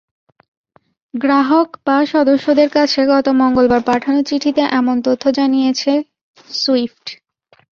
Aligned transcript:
গ্রাহক 1.13 1.69
বা 1.85 1.97
সদস্যদের 2.05 2.69
কাছে 2.69 2.99
গত 3.05 3.27
মঙ্গলবার 3.41 3.81
পাঠানো 3.83 4.19
চিঠিতে 4.23 4.61
এমন 4.79 4.95
তথ্য 5.01 5.23
জানিয়েছে 5.37 5.91
সুইফট। 6.55 7.05